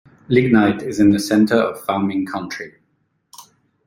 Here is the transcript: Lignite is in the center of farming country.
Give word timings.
Lignite 0.29 0.81
is 0.81 0.99
in 0.99 1.11
the 1.11 1.19
center 1.19 1.53
of 1.55 1.85
farming 1.85 2.25
country. 2.25 2.73